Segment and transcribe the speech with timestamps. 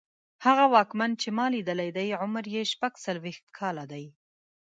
[0.45, 4.05] هغه واکمن چې ما لیدلی دی عمر یې شپږڅلوېښت کاله دی.